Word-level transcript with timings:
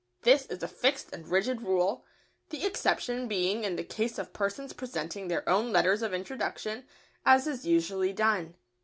This 0.23 0.47
is 0.47 0.63
a 0.63 0.67
fixed 0.67 1.13
and 1.13 1.27
rigid 1.27 1.61
rule, 1.61 2.03
the 2.49 2.65
exception 2.65 3.27
being 3.27 3.63
in 3.63 3.75
the 3.75 3.83
case 3.83 4.17
of 4.17 4.33
persons 4.33 4.73
presenting 4.73 5.27
their 5.27 5.47
own 5.47 5.71
letters 5.71 6.01
of 6.01 6.11
introduction, 6.11 6.87
as 7.23 7.45
is 7.45 7.67
usually 7.67 8.11
done. 8.11 8.55